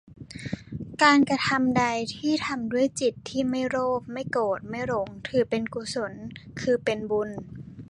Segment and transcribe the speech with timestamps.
[1.03, 1.83] การกระทำใด
[2.15, 6.13] ที่ทำด้วยจิตที่ไม่โลภ ไม่โกรธ ไม่หลง ถือเป็นกุศล
[6.61, 7.29] คือเป็นบุญ